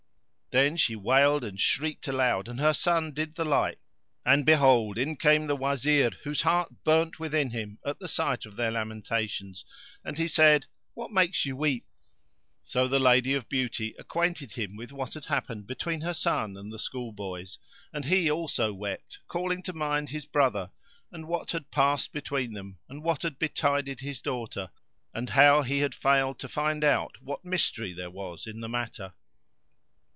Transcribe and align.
Then 0.53 0.75
she 0.75 0.97
wailed 0.97 1.45
and 1.45 1.57
shrieked 1.57 2.09
aloud 2.09 2.49
and 2.49 2.59
her 2.59 2.73
son 2.73 3.13
did 3.13 3.35
the 3.35 3.45
like; 3.45 3.79
and 4.25 4.45
behold, 4.45 4.97
in 4.97 5.15
came 5.15 5.47
the 5.47 5.55
Wazir 5.55 6.09
whose 6.25 6.41
heart 6.41 6.83
burnt 6.83 7.19
within 7.21 7.51
him 7.51 7.79
at 7.85 7.99
the 7.99 8.09
sight 8.09 8.45
of 8.45 8.57
their 8.57 8.69
lamentations, 8.71 9.63
and 10.03 10.17
he 10.17 10.27
said, 10.27 10.65
"What 10.93 11.09
makes 11.09 11.45
you 11.45 11.55
weep?" 11.55 11.85
So 12.63 12.89
the 12.89 12.99
Lady 12.99 13.33
of 13.33 13.47
Beauty 13.47 13.95
acquainted 13.97 14.51
him 14.55 14.75
with 14.75 14.91
what 14.91 15.13
had 15.13 15.23
happened 15.23 15.67
between 15.67 16.01
her 16.01 16.13
son 16.13 16.57
and 16.57 16.69
the 16.69 16.77
school 16.79 17.13
boys; 17.13 17.57
and 17.93 18.03
he 18.03 18.29
also 18.29 18.73
wept, 18.73 19.19
calling 19.29 19.63
to 19.63 19.71
mind 19.71 20.09
his 20.09 20.25
brother 20.25 20.71
and 21.13 21.29
what 21.29 21.51
had 21.51 21.71
past 21.71 22.11
between 22.11 22.51
them 22.51 22.77
and 22.89 23.03
what 23.03 23.21
had 23.21 23.39
betided 23.39 24.01
his 24.01 24.21
daughter 24.21 24.69
and 25.13 25.29
how 25.29 25.61
he 25.61 25.79
had 25.79 25.95
failed 25.95 26.39
to 26.39 26.49
find 26.49 26.83
out 26.83 27.15
what 27.21 27.45
mystery 27.45 27.93
there 27.93 28.11
was 28.11 28.45
in 28.47 28.59
the 28.59 28.67
matter. 28.67 29.13